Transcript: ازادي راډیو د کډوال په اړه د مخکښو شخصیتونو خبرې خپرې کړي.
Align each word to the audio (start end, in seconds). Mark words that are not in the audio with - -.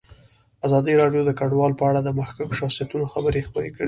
ازادي 0.65 0.93
راډیو 1.01 1.21
د 1.25 1.31
کډوال 1.39 1.71
په 1.77 1.83
اړه 1.89 1.99
د 2.03 2.09
مخکښو 2.19 2.57
شخصیتونو 2.61 3.05
خبرې 3.13 3.45
خپرې 3.47 3.69
کړي. 3.73 3.79